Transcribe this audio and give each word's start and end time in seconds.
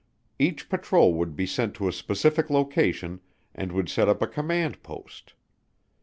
Each 0.39 0.67
patrol 0.67 1.13
would 1.13 1.35
be 1.35 1.45
sent 1.45 1.75
to 1.75 1.87
a 1.87 1.93
specific 1.93 2.49
location 2.49 3.19
and 3.53 3.71
would 3.71 3.87
set 3.87 4.09
up 4.09 4.23
a 4.23 4.27
command 4.27 4.81
post. 4.81 5.35